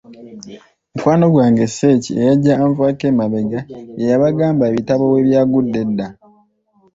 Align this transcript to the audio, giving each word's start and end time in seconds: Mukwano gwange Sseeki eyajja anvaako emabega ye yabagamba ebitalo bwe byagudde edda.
Mukwano 0.91 1.25
gwange 1.33 1.63
Sseeki 1.69 2.11
eyajja 2.19 2.53
anvaako 2.63 3.03
emabega 3.11 3.59
ye 3.99 4.05
yabagamba 4.11 4.63
ebitalo 4.71 5.03
bwe 5.09 5.25
byagudde 5.27 5.77
edda. 5.85 6.07